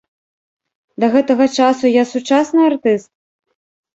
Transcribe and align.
Да 1.01 1.09
гэтага 1.15 1.45
часу 1.59 1.85
я 1.97 2.03
сучасны 2.13 2.61
артыст? 2.69 3.09